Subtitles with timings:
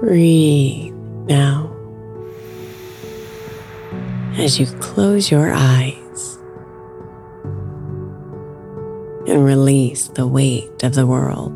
[0.00, 0.94] Breathe
[1.26, 1.74] now
[4.36, 6.38] as you close your eyes
[9.26, 11.52] and release the weight of the world.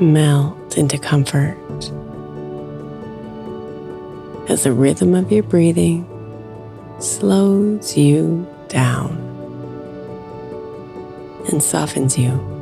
[0.00, 1.56] Melt into comfort
[4.48, 6.17] as the rhythm of your breathing
[6.98, 9.16] slows you down
[11.50, 12.57] and softens you.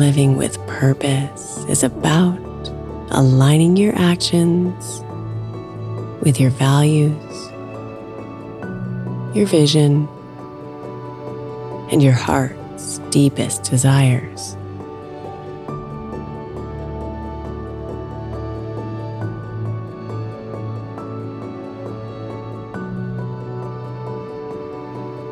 [0.00, 2.38] Living with purpose is about
[3.10, 5.04] aligning your actions
[6.22, 7.12] with your values,
[9.36, 10.08] your vision,
[11.92, 14.56] and your heart's deepest desires.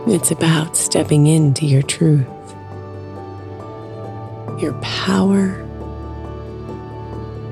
[0.06, 2.37] It's about stepping into your truth
[4.58, 5.54] your power,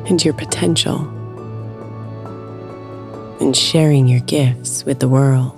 [0.07, 1.01] and your potential,
[3.41, 5.53] and sharing your gifts with the world.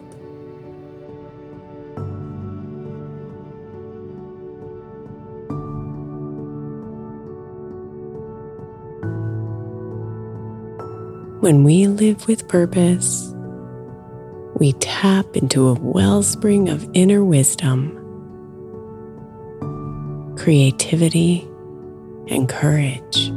[11.41, 13.33] When we live with purpose,
[14.55, 17.98] we tap into a wellspring of inner wisdom
[20.49, 21.47] creativity,
[22.29, 23.29] and courage.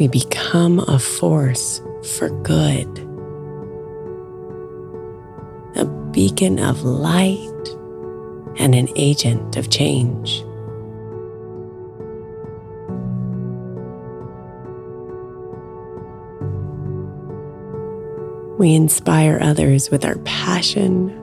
[0.00, 1.80] We become a force
[2.16, 2.88] for good,
[5.76, 7.68] a beacon of light
[8.56, 10.42] and an agent of change.
[18.58, 21.16] We inspire others with our passion,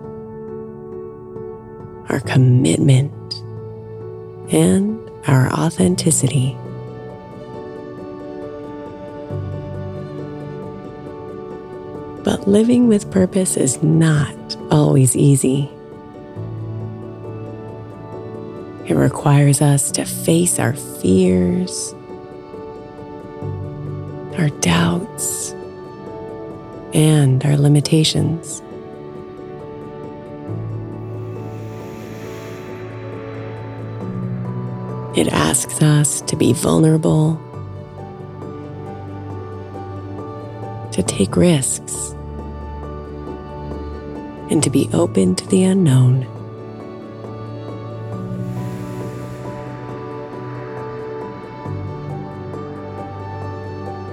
[2.15, 3.12] our commitment,
[4.53, 4.97] and
[5.27, 6.56] our authenticity.
[12.23, 15.69] But living with purpose is not always easy.
[18.88, 21.94] It requires us to face our fears,
[24.38, 25.51] our doubts,
[26.94, 28.62] and our limitations.
[35.15, 37.39] It asks us to be vulnerable,
[40.91, 42.12] to take risks,
[44.50, 46.27] and to be open to the unknown.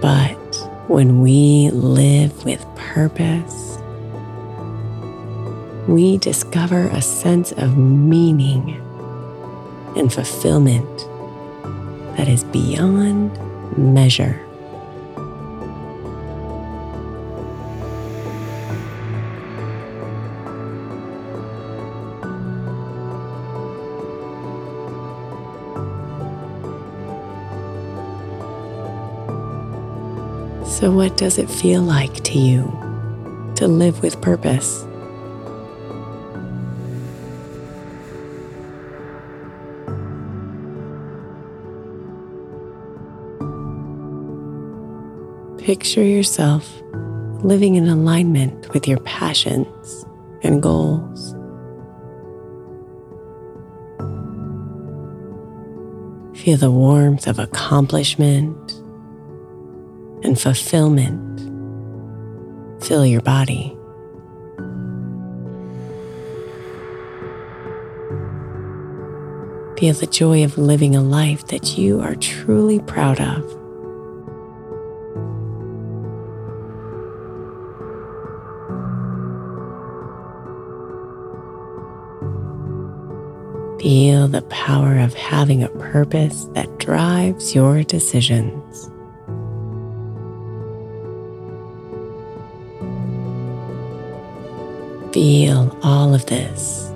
[0.00, 0.36] But
[0.88, 3.76] when we live with purpose,
[5.88, 8.80] we discover a sense of meaning
[9.96, 11.08] and fulfillment
[12.16, 13.38] that is beyond
[13.76, 14.40] measure.
[30.82, 32.64] So, what does it feel like to you
[33.54, 34.84] to live with purpose?
[45.64, 46.82] Picture yourself
[47.44, 50.04] living in alignment with your passions
[50.42, 51.36] and goals.
[56.36, 58.72] Feel the warmth of accomplishment
[60.24, 61.38] and fulfillment
[62.84, 63.68] fill your body.
[69.78, 73.61] Feel the joy of living a life that you are truly proud of.
[83.82, 88.88] Feel the power of having a purpose that drives your decisions.
[95.12, 96.92] Feel all of this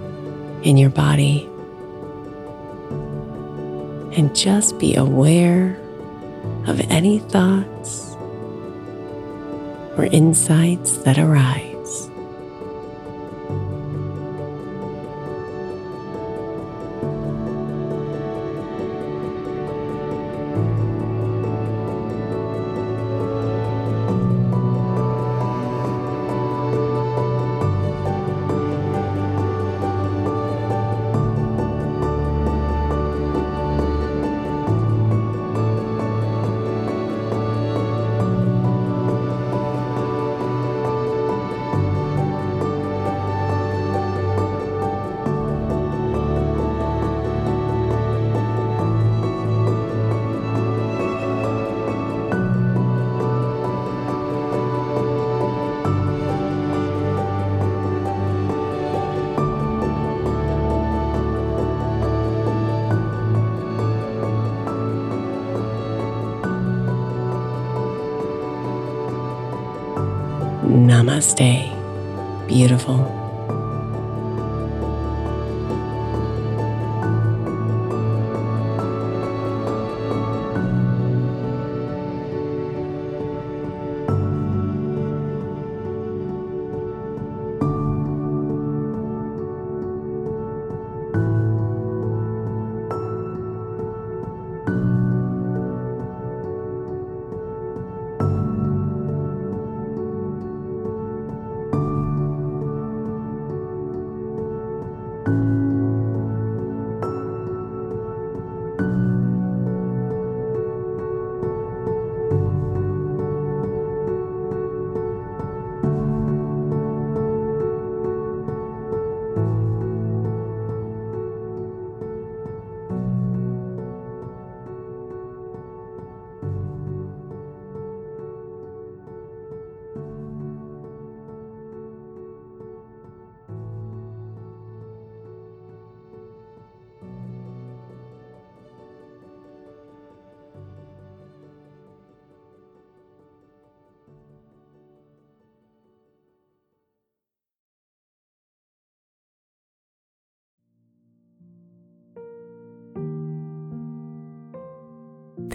[0.62, 1.48] in your body
[4.16, 5.76] and just be aware
[6.68, 8.14] of any thoughts
[9.98, 11.75] or insights that arise.
[70.66, 71.70] Namaste.
[72.48, 73.25] Beautiful.